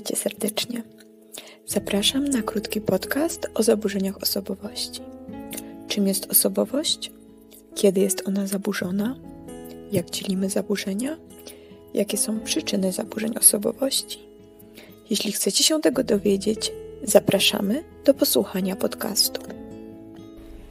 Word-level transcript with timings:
Witajcie 0.00 0.22
serdecznie. 0.22 0.82
Zapraszam 1.66 2.24
na 2.24 2.42
krótki 2.42 2.80
podcast 2.80 3.50
o 3.54 3.62
zaburzeniach 3.62 4.22
osobowości. 4.22 5.00
Czym 5.88 6.06
jest 6.06 6.30
osobowość? 6.30 7.12
Kiedy 7.74 8.00
jest 8.00 8.28
ona 8.28 8.46
zaburzona? 8.46 9.16
Jak 9.92 10.10
dzielimy 10.10 10.50
zaburzenia? 10.50 11.16
Jakie 11.94 12.16
są 12.16 12.40
przyczyny 12.40 12.92
zaburzeń 12.92 13.34
osobowości? 13.38 14.18
Jeśli 15.10 15.32
chcecie 15.32 15.64
się 15.64 15.80
tego 15.80 16.04
dowiedzieć, 16.04 16.72
zapraszamy 17.02 17.84
do 18.04 18.14
posłuchania 18.14 18.76
podcastu. 18.76 19.42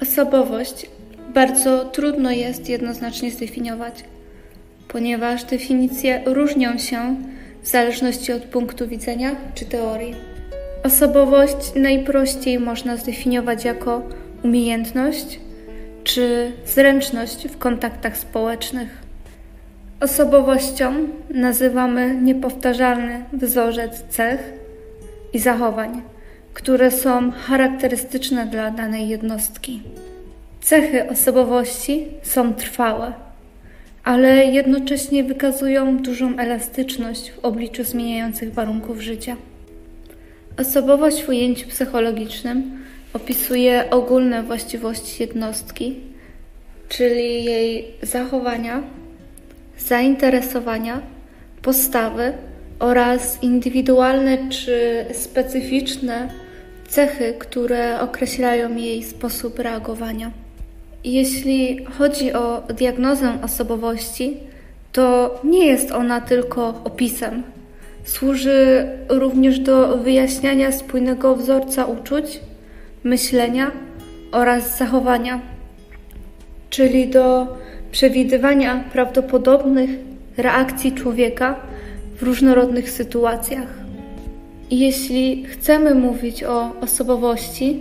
Osobowość 0.02 0.86
bardzo 1.34 1.86
trudno 1.86 2.32
jest 2.32 2.70
jednoznacznie 2.70 3.32
zdefiniować, 3.32 4.04
ponieważ 4.88 5.44
definicje 5.44 6.24
różnią 6.26 6.78
się 6.78 7.16
w 7.64 7.68
zależności 7.68 8.34
od 8.34 8.44
punktu 8.44 8.88
widzenia 8.88 9.36
czy 9.56 9.66
teorii. 9.66 10.16
Osobowość 10.84 11.76
najprościej 11.76 12.60
można 12.60 12.98
zdefiniować 12.98 13.66
jako 13.66 14.02
umiejętność 14.44 15.40
czy 16.04 16.52
zręczność 16.66 17.48
w 17.48 17.58
kontaktach 17.58 18.18
społecznych. 18.18 19.02
Osobowością 20.00 20.94
nazywamy 21.30 22.16
niepowtarzalny 22.22 23.24
wzorzec 23.34 24.04
cech 24.10 24.54
i 25.34 25.40
zachowań, 25.40 26.02
które 26.54 26.92
są 26.92 27.32
charakterystyczne 27.32 28.46
dla 28.46 28.72
danej 28.72 29.10
jednostki. 29.10 29.82
Cechy 30.62 31.10
osobowości 31.10 32.08
są 32.24 32.54
trwałe 32.54 33.29
ale 34.10 34.46
jednocześnie 34.46 35.24
wykazują 35.24 35.98
dużą 35.98 36.38
elastyczność 36.38 37.32
w 37.32 37.40
obliczu 37.40 37.84
zmieniających 37.84 38.54
warunków 38.54 39.02
życia. 39.02 39.36
Osobowość 40.58 41.24
w 41.24 41.30
ujęciu 41.30 41.68
psychologicznym 41.68 42.80
opisuje 43.14 43.90
ogólne 43.90 44.44
właściwości 44.44 45.24
jednostki, 45.24 45.96
czyli 46.88 47.44
jej 47.44 47.88
zachowania, 48.02 48.84
zainteresowania, 49.78 51.02
postawy 51.62 52.34
oraz 52.80 53.44
indywidualne 53.44 54.50
czy 54.50 55.06
specyficzne 55.14 56.30
cechy, 56.88 57.34
które 57.40 58.00
określają 58.00 58.76
jej 58.76 59.04
sposób 59.04 59.60
reagowania. 59.60 60.32
Jeśli 61.04 61.86
chodzi 61.86 62.34
o 62.34 62.64
diagnozę 62.78 63.38
osobowości, 63.44 64.38
to 64.92 65.40
nie 65.44 65.66
jest 65.66 65.92
ona 65.92 66.22
tylko 66.22 66.82
opisem. 66.84 67.44
Służy 68.04 68.88
również 69.10 69.60
do 69.60 69.98
wyjaśniania 69.98 70.72
spójnego 70.72 71.36
wzorca 71.36 71.86
uczuć, 71.86 72.40
myślenia 73.04 73.72
oraz 74.32 74.78
zachowania, 74.78 75.40
czyli 76.70 77.08
do 77.08 77.48
przewidywania 77.92 78.84
prawdopodobnych 78.94 79.90
reakcji 80.38 80.92
człowieka 80.92 81.56
w 82.16 82.24
różnorodnych 82.24 82.90
sytuacjach. 82.90 83.68
Jeśli 84.72 85.46
chcemy 85.46 85.96
mówić 85.96 86.44
o 86.44 86.72
osobowości, 86.82 87.78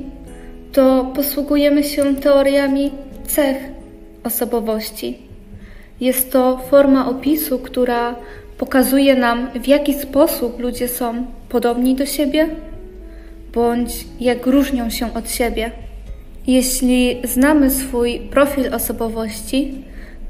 to 0.72 1.12
posługujemy 1.16 1.84
się 1.84 2.16
teoriami 2.16 2.90
cech 3.28 3.56
osobowości. 4.24 5.18
Jest 6.00 6.32
to 6.32 6.58
forma 6.70 7.08
opisu, 7.08 7.58
która 7.58 8.14
pokazuje 8.58 9.16
nam, 9.16 9.48
w 9.62 9.66
jaki 9.66 9.94
sposób 9.94 10.60
ludzie 10.60 10.88
są 10.88 11.26
podobni 11.48 11.94
do 11.94 12.06
siebie 12.06 12.48
bądź 13.54 14.06
jak 14.20 14.46
różnią 14.46 14.90
się 14.90 15.14
od 15.14 15.30
siebie. 15.30 15.70
Jeśli 16.46 17.22
znamy 17.24 17.70
swój 17.70 18.20
profil 18.20 18.74
osobowości, 18.74 19.84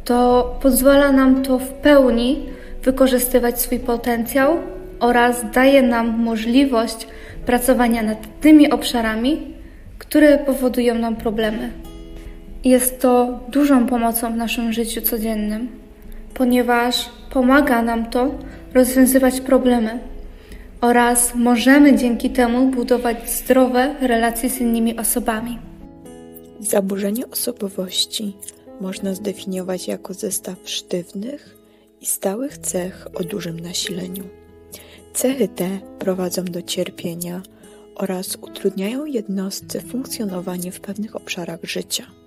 to 0.05 0.57
pozwala 0.63 1.13
nam 1.13 1.43
to 1.43 1.59
w 1.59 1.69
pełni 1.69 2.47
wykorzystywać 2.85 3.61
swój 3.61 3.79
potencjał 3.79 4.57
oraz 5.01 5.51
daje 5.55 5.83
nam 5.83 6.19
możliwość 6.19 7.07
pracowania 7.47 8.03
nad 8.03 8.41
tymi 8.41 8.71
obszarami, 8.71 9.55
które 9.99 10.39
powodują 10.39 10.95
nam 10.95 11.17
problemy. 11.17 11.88
Jest 12.65 13.01
to 13.01 13.41
dużą 13.49 13.87
pomocą 13.87 14.33
w 14.33 14.37
naszym 14.37 14.73
życiu 14.73 15.01
codziennym, 15.01 15.69
ponieważ 16.35 17.09
pomaga 17.31 17.83
nam 17.83 18.11
to 18.11 18.31
rozwiązywać 18.75 19.41
problemy 19.41 19.99
oraz 20.81 21.35
możemy 21.35 21.97
dzięki 21.97 22.31
temu 22.31 22.71
budować 22.71 23.31
zdrowe 23.31 23.95
relacje 24.01 24.51
z 24.51 24.61
innymi 24.61 24.99
osobami. 24.99 25.59
Zaburzenie 26.61 27.29
osobowości 27.29 28.37
można 28.81 29.15
zdefiniować 29.15 29.89
jako 29.89 30.15
zestaw 30.15 30.57
sztywnych 30.65 31.59
i 32.01 32.07
stałych 32.07 32.59
cech 32.59 33.07
o 33.15 33.25
dużym 33.25 33.61
nasileniu. 33.61 34.25
Cechy 35.15 35.49
te 35.49 35.69
prowadzą 35.99 36.45
do 36.45 36.63
cierpienia 36.63 37.43
oraz 37.95 38.37
utrudniają 38.37 39.05
jednostce 39.05 39.81
funkcjonowanie 39.81 40.73
w 40.73 40.81
pewnych 40.81 41.17
obszarach 41.17 41.61
życia. 41.63 42.18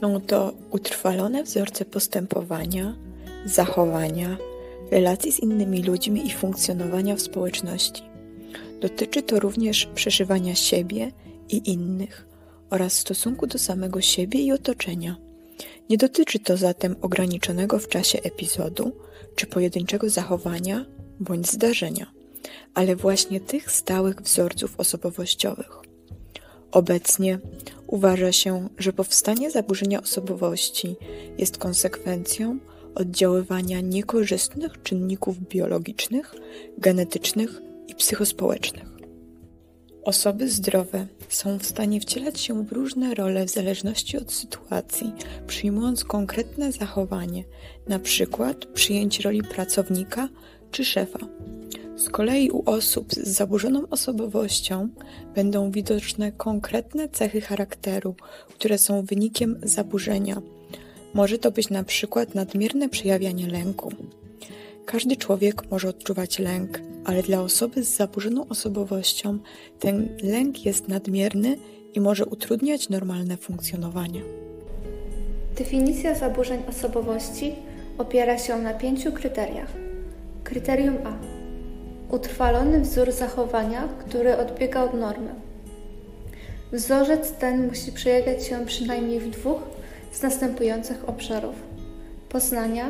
Są 0.00 0.20
to 0.20 0.52
utrwalone 0.70 1.42
wzorce 1.42 1.84
postępowania, 1.84 2.96
zachowania, 3.46 4.36
relacji 4.90 5.32
z 5.32 5.40
innymi 5.40 5.82
ludźmi 5.82 6.26
i 6.26 6.30
funkcjonowania 6.30 7.16
w 7.16 7.22
społeczności. 7.22 8.02
Dotyczy 8.80 9.22
to 9.22 9.40
również 9.40 9.86
przeżywania 9.86 10.54
siebie 10.54 11.12
i 11.48 11.70
innych 11.70 12.26
oraz 12.70 12.92
stosunku 12.92 13.46
do 13.46 13.58
samego 13.58 14.00
siebie 14.00 14.40
i 14.40 14.52
otoczenia. 14.52 15.16
Nie 15.90 15.96
dotyczy 15.96 16.38
to 16.38 16.56
zatem 16.56 16.96
ograniczonego 17.00 17.78
w 17.78 17.88
czasie 17.88 18.22
epizodu 18.22 18.92
czy 19.36 19.46
pojedynczego 19.46 20.10
zachowania 20.10 20.84
bądź 21.20 21.50
zdarzenia, 21.50 22.06
ale 22.74 22.96
właśnie 22.96 23.40
tych 23.40 23.70
stałych 23.70 24.20
wzorców 24.20 24.74
osobowościowych. 24.80 25.70
Obecnie 26.72 27.38
uważa 27.86 28.32
się, 28.32 28.68
że 28.78 28.92
powstanie 28.92 29.50
zaburzenia 29.50 30.02
osobowości 30.02 30.96
jest 31.38 31.58
konsekwencją 31.58 32.58
oddziaływania 32.94 33.80
niekorzystnych 33.80 34.82
czynników 34.82 35.48
biologicznych, 35.48 36.34
genetycznych 36.78 37.60
i 37.88 37.94
psychospołecznych. 37.94 38.94
Osoby 40.04 40.48
zdrowe 40.48 41.06
są 41.28 41.58
w 41.58 41.66
stanie 41.66 42.00
wcielać 42.00 42.40
się 42.40 42.64
w 42.64 42.72
różne 42.72 43.14
role 43.14 43.46
w 43.46 43.50
zależności 43.50 44.18
od 44.18 44.32
sytuacji, 44.32 45.12
przyjmując 45.46 46.04
konkretne 46.04 46.72
zachowanie, 46.72 47.44
przykład 47.98 48.66
przyjęcie 48.66 49.22
roli 49.22 49.42
pracownika 49.42 50.28
czy 50.70 50.84
szefa. 50.84 51.18
Z 51.96 52.08
kolei 52.08 52.50
u 52.50 52.70
osób 52.70 53.12
z 53.12 53.28
zaburzoną 53.28 53.88
osobowością 53.90 54.88
będą 55.34 55.70
widoczne 55.70 56.32
konkretne 56.32 57.08
cechy 57.08 57.40
charakteru, 57.40 58.14
które 58.48 58.78
są 58.78 59.02
wynikiem 59.02 59.60
zaburzenia. 59.62 60.42
Może 61.14 61.38
to 61.38 61.50
być 61.50 61.70
na 61.70 61.84
przykład 61.84 62.34
nadmierne 62.34 62.88
przejawianie 62.88 63.46
lęku. 63.46 63.92
Każdy 64.86 65.16
człowiek 65.16 65.70
może 65.70 65.88
odczuwać 65.88 66.38
lęk, 66.38 66.80
ale 67.04 67.22
dla 67.22 67.40
osoby 67.40 67.84
z 67.84 67.96
zaburzoną 67.96 68.48
osobowością 68.48 69.38
ten 69.78 70.08
lęk 70.22 70.66
jest 70.66 70.88
nadmierny 70.88 71.56
i 71.94 72.00
może 72.00 72.26
utrudniać 72.26 72.88
normalne 72.88 73.36
funkcjonowanie. 73.36 74.22
Definicja 75.58 76.14
zaburzeń 76.14 76.62
osobowości 76.68 77.54
opiera 77.98 78.38
się 78.38 78.58
na 78.58 78.74
pięciu 78.74 79.12
kryteriach. 79.12 79.72
Kryterium 80.44 80.96
A 81.04 81.33
utrwalony 82.10 82.80
wzór 82.80 83.12
zachowania, 83.12 83.88
który 83.98 84.36
odbiega 84.36 84.82
od 84.82 84.94
normy. 84.94 85.34
Wzorzec 86.72 87.32
ten 87.32 87.68
musi 87.68 87.92
przejawiać 87.92 88.46
się 88.46 88.66
przynajmniej 88.66 89.20
w 89.20 89.30
dwóch 89.30 89.62
z 90.12 90.22
następujących 90.22 91.08
obszarów: 91.08 91.54
poznania, 92.28 92.88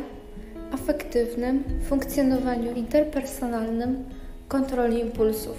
afektywnym, 0.72 1.64
funkcjonowaniu 1.88 2.72
interpersonalnym, 2.72 4.04
kontroli 4.48 5.00
impulsów. 5.00 5.56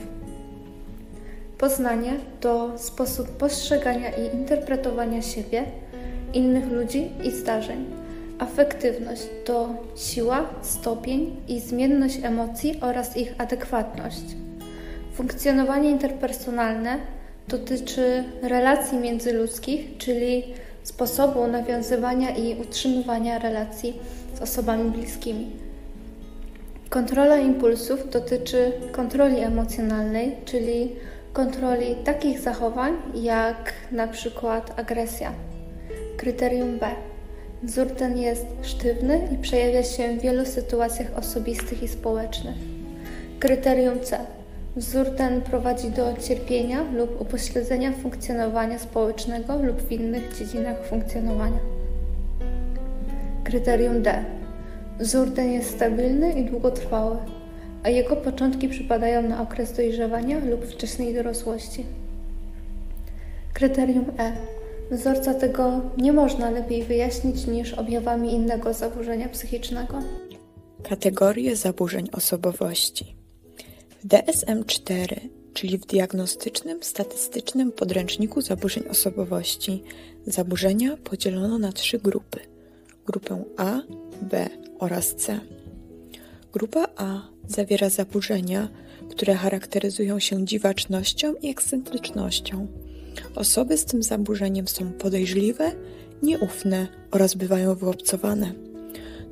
Poznanie 1.57 2.13
to 2.39 2.77
sposób 2.77 3.27
postrzegania 3.27 4.09
i 4.09 4.35
interpretowania 4.35 5.21
siebie, 5.21 5.63
innych 6.33 6.71
ludzi 6.71 7.11
i 7.23 7.31
zdarzeń 7.31 8.04
Afektywność 8.39 9.21
to 9.45 9.69
siła, 9.95 10.49
stopień 10.61 11.35
i 11.47 11.59
zmienność 11.59 12.19
emocji 12.23 12.79
oraz 12.81 13.17
ich 13.17 13.35
adekwatność. 13.37 14.23
Funkcjonowanie 15.13 15.89
interpersonalne 15.89 16.97
dotyczy 17.47 18.23
relacji 18.41 18.97
międzyludzkich, 18.97 19.97
czyli 19.97 20.43
sposobu 20.83 21.47
nawiązywania 21.47 22.35
i 22.35 22.61
utrzymywania 22.61 23.39
relacji 23.39 23.99
z 24.37 24.41
osobami 24.41 24.91
bliskimi. 24.91 25.51
Kontrola 26.89 27.37
impulsów 27.37 28.09
dotyczy 28.09 28.71
kontroli 28.91 29.39
emocjonalnej, 29.39 30.35
czyli 30.45 30.95
kontroli 31.33 31.95
takich 31.95 32.39
zachowań 32.39 32.93
jak 33.13 33.73
na 33.91 34.07
przykład 34.07 34.79
agresja. 34.79 35.31
Kryterium 36.17 36.79
B. 36.79 37.14
Wzór 37.65 37.91
ten 37.91 38.17
jest 38.17 38.45
sztywny 38.61 39.27
i 39.33 39.37
przejawia 39.37 39.83
się 39.83 40.17
w 40.17 40.21
wielu 40.21 40.45
sytuacjach 40.45 41.17
osobistych 41.17 41.83
i 41.83 41.87
społecznych. 41.87 42.55
Kryterium 43.39 43.99
C. 43.99 44.17
Wzór 44.75 45.05
ten 45.17 45.41
prowadzi 45.41 45.89
do 45.89 46.13
cierpienia 46.27 46.83
lub 46.93 47.21
upośledzenia 47.21 47.91
funkcjonowania 47.91 48.79
społecznego 48.79 49.57
lub 49.61 49.81
w 49.81 49.91
innych 49.91 50.37
dziedzinach 50.37 50.85
funkcjonowania. 50.85 51.59
Kryterium 53.43 54.01
D. 54.01 54.23
Wzór 54.99 55.33
ten 55.33 55.51
jest 55.51 55.69
stabilny 55.75 56.33
i 56.33 56.43
długotrwały, 56.43 57.17
a 57.83 57.89
jego 57.89 58.15
początki 58.15 58.69
przypadają 58.69 59.21
na 59.21 59.41
okres 59.41 59.73
dojrzewania 59.73 60.39
lub 60.39 60.65
wczesnej 60.65 61.13
dorosłości. 61.13 61.85
Kryterium 63.53 64.05
E. 64.19 64.31
Wzorca 64.91 65.33
tego 65.33 65.81
nie 65.97 66.13
można 66.13 66.49
lepiej 66.49 66.83
wyjaśnić 66.83 67.47
niż 67.47 67.73
objawami 67.73 68.33
innego 68.33 68.73
zaburzenia 68.73 69.29
psychicznego. 69.29 70.01
Kategorie 70.83 71.55
zaburzeń 71.55 72.09
osobowości. 72.11 73.15
W 74.03 74.07
DSM-4, 74.07 75.19
czyli 75.53 75.77
w 75.77 75.85
Diagnostycznym 75.85 76.83
Statystycznym 76.83 77.71
Podręczniku 77.71 78.41
Zaburzeń 78.41 78.83
Osobowości, 78.87 79.83
zaburzenia 80.27 80.97
podzielono 80.97 81.57
na 81.57 81.71
trzy 81.71 81.99
grupy: 81.99 82.39
grupę 83.05 83.43
A, 83.57 83.81
B 84.21 84.47
oraz 84.79 85.15
C. 85.15 85.39
Grupa 86.53 86.87
A 86.95 87.21
zawiera 87.47 87.89
zaburzenia, 87.89 88.69
które 89.11 89.35
charakteryzują 89.35 90.19
się 90.19 90.45
dziwacznością 90.45 91.33
i 91.33 91.49
ekscentrycznością. 91.49 92.67
Osoby 93.35 93.77
z 93.77 93.85
tym 93.85 94.03
zaburzeniem 94.03 94.67
są 94.67 94.91
podejrzliwe, 94.91 95.71
nieufne 96.23 96.87
oraz 97.11 97.35
bywają 97.35 97.75
wyobcowane. 97.75 98.53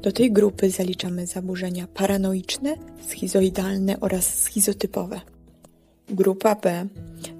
Do 0.02 0.12
tej 0.12 0.32
grupy 0.32 0.70
zaliczamy 0.70 1.28
zaburzenia 1.28 1.88
paranoiczne, 1.88 2.76
schizoidalne 3.08 4.00
oraz 4.00 4.40
schizotypowe. 4.40 5.22
Grupa 6.10 6.56
B 6.56 6.88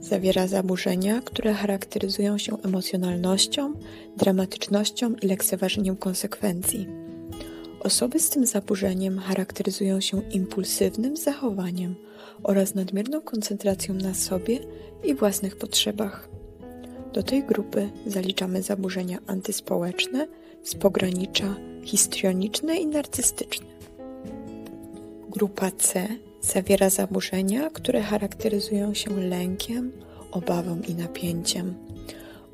zawiera 0.02 0.48
zaburzenia, 0.48 1.22
które 1.22 1.54
charakteryzują 1.54 2.38
się 2.38 2.58
emocjonalnością, 2.62 3.74
dramatycznością 4.18 5.16
i 5.22 5.28
lekceważeniem 5.28 5.96
konsekwencji. 5.96 6.88
Osoby 7.80 8.20
z 8.20 8.30
tym 8.30 8.46
zaburzeniem 8.46 9.20
charakteryzują 9.20 10.02
się 10.02 10.22
impulsywnym 10.32 11.18
zachowaniem 11.18 11.96
oraz 12.44 12.76
nadmierną 12.76 13.22
koncentracją 13.22 13.94
na 13.94 14.14
sobie 14.14 14.60
i 15.04 15.16
własnych 15.16 15.58
potrzebach. 15.58 16.33
Do 17.14 17.24
tej 17.24 17.44
grupy 17.44 17.90
zaliczamy 18.08 18.62
zaburzenia 18.62 19.18
antyspołeczne 19.28 20.28
z 20.64 20.76
pogranicza 20.76 21.56
histrioniczne 21.84 22.78
i 22.78 22.88
narcystyczne. 22.88 23.66
Grupa 25.30 25.72
C 25.72 26.08
zawiera 26.42 26.90
zaburzenia, 26.90 27.70
które 27.70 28.02
charakteryzują 28.02 28.94
się 28.94 29.20
lękiem, 29.20 29.92
obawą 30.32 30.82
i 30.88 30.96
napięciem. 30.96 31.74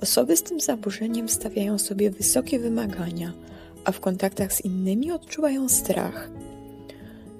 Osoby 0.01 0.37
z 0.37 0.43
tym 0.43 0.59
zaburzeniem 0.59 1.29
stawiają 1.29 1.77
sobie 1.77 2.11
wysokie 2.11 2.59
wymagania, 2.59 3.33
a 3.83 3.91
w 3.91 3.99
kontaktach 3.99 4.53
z 4.53 4.65
innymi 4.65 5.11
odczuwają 5.11 5.69
strach. 5.69 6.29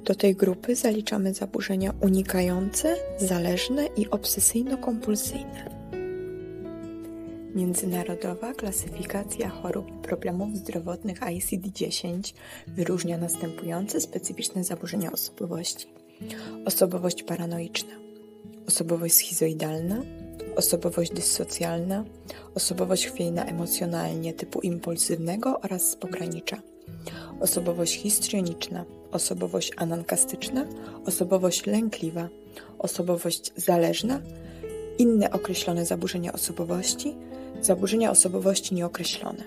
Do 0.06 0.16
tej 0.16 0.36
grupy 0.36 0.76
zaliczamy 0.76 1.34
zaburzenia 1.34 1.94
unikające, 2.02 2.96
zależne 3.18 3.88
i 3.98 4.08
obsesyjno-kompulsyjne. 4.08 5.79
Międzynarodowa 7.56 8.54
klasyfikacja 8.54 9.50
chorób 9.50 9.88
i 9.90 10.08
problemów 10.08 10.58
zdrowotnych 10.58 11.20
ICD-10 11.20 12.34
wyróżnia 12.68 13.18
następujące 13.18 14.02
specyficzne 14.02 14.64
zaburzenia 14.64 15.12
osobowości: 15.12 15.88
osobowość 16.66 17.24
paranoiczna, 17.24 17.94
osobowość 18.68 19.16
schizoidalna, 19.16 20.02
osobowość 20.56 21.12
dyssocjalna, 21.14 22.06
osobowość 22.56 23.08
chwiejna 23.08 23.46
emocjonalnie 23.46 24.34
typu 24.34 24.62
impulsywnego 24.62 25.60
oraz 25.60 25.92
z 25.92 25.96
pogranicza, 25.96 26.62
osobowość 27.40 27.94
histrioniczna, 28.02 28.86
osobowość 29.12 29.72
anankastyczna, 29.78 30.66
osobowość 31.06 31.66
lękliwa, 31.66 32.30
osobowość 32.80 33.52
zależna, 33.56 34.22
inne 34.98 35.32
określone 35.32 35.86
zaburzenia 35.86 36.34
osobowości, 36.34 37.16
zaburzenia 37.62 38.12
osobowości 38.12 38.76
nieokreślone. 38.76 39.44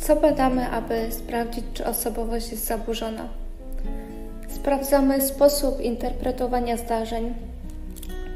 Co 0.00 0.16
badamy, 0.16 0.68
aby 0.68 1.06
sprawdzić, 1.10 1.64
czy 1.74 1.86
osobowość 1.86 2.50
jest 2.50 2.66
zaburzona? 2.66 3.28
Sprawdzamy 4.48 5.20
sposób 5.20 5.80
interpretowania 5.80 6.76
zdarzeń. 6.76 7.34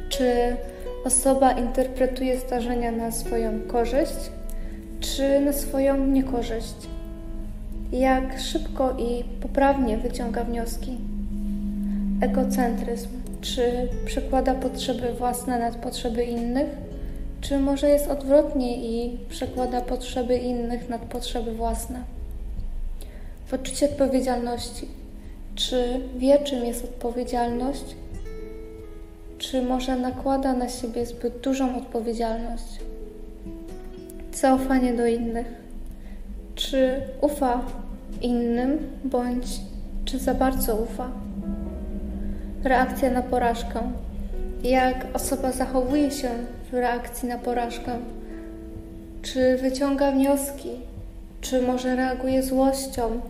Czy 0.09 0.57
osoba 1.05 1.53
interpretuje 1.53 2.41
zdarzenia 2.41 2.93
na 2.93 3.13
swoją 3.13 3.61
korzyść, 3.61 4.31
czy 5.01 5.41
na 5.41 5.53
swoją 5.53 6.07
niekorzyść? 6.07 6.75
Jak 7.93 8.41
szybko 8.41 8.97
i 8.99 9.25
poprawnie 9.41 9.99
wyciąga 9.99 10.45
wnioski? 10.45 10.99
Egocentryzm. 12.21 13.09
Czy 13.41 13.89
przekłada 14.07 14.55
potrzeby 14.55 15.13
własne 15.13 15.59
nad 15.59 15.77
potrzeby 15.77 16.25
innych? 16.25 16.69
Czy 17.43 17.59
może 17.59 17.89
jest 17.89 18.09
odwrotnie 18.09 18.77
i 18.77 19.19
przekłada 19.29 19.81
potrzeby 19.81 20.37
innych 20.37 20.89
nad 20.89 21.01
potrzeby 21.01 21.55
własne? 21.55 22.03
Poczucie 23.51 23.87
odpowiedzialności. 23.87 24.89
Czy 25.55 26.01
wie, 26.17 26.39
czym 26.39 26.65
jest 26.65 26.85
odpowiedzialność? 26.85 27.85
Czy 29.39 29.63
może 29.63 29.97
nakłada 29.97 30.53
na 30.53 30.69
siebie 30.69 31.07
zbyt 31.07 31.39
dużą 31.39 31.77
odpowiedzialność? 31.77 32.79
Zaufanie 34.33 34.95
do 34.95 35.07
innych. 35.07 35.47
Czy 36.55 37.01
ufa 37.21 37.61
innym, 38.21 38.79
bądź 39.05 39.47
czy 40.05 40.19
za 40.19 40.35
bardzo 40.35 40.77
ufa? 40.77 41.11
Reakcja 42.65 43.11
na 43.11 43.23
porażkę. 43.23 43.93
Jak 44.65 45.07
osoba 45.15 45.53
zachowuje 45.53 46.11
się 46.11 46.29
reakcji 46.73 47.29
na 47.29 47.39
porażkę? 47.39 47.99
Czy 49.23 49.57
wyciąga 49.57 50.13
wnioski? 50.13 50.69
Czy 51.41 51.63
może 51.63 51.97
reaguje 51.97 52.43
złością? 52.43 53.21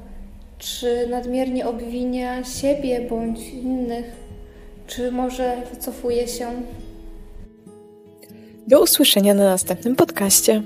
Czy 0.58 1.06
nadmiernie 1.11 1.66
obwinia 1.66 2.44
siebie 2.44 3.00
bądź 3.11 3.49
innych? 3.49 4.04
Czy 4.87 5.12
może 5.12 5.56
wycofuje 5.75 6.28
się? 6.28 6.46
Do 8.66 8.82
usłyszenia 8.82 9.34
na 9.34 9.44
następnym 9.44 9.96
podcaście. 9.96 10.62